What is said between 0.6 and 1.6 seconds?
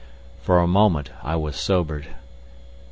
moment I was